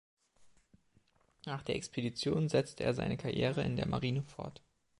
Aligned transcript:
Nach 1.45 1.61
der 1.61 1.75
Expedition 1.75 2.49
setzte 2.49 2.83
er 2.83 2.95
seine 2.95 3.17
Karriere 3.17 3.61
in 3.61 3.75
der 3.75 3.87
Marine 3.87 4.23
fort. 4.23 4.63